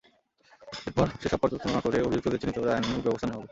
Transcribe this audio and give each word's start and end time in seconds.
এরপর 0.87 1.07
সেসব 1.21 1.39
পর্যালোচনা 1.41 1.79
করে 1.85 1.97
অভিযুক্তদের 1.99 2.39
চিহ্নিত 2.41 2.57
করে 2.59 2.71
আইনানুগ 2.71 3.01
ব্যবস্থা 3.05 3.27
নেওয়া 3.27 3.39
হবে। 3.39 3.49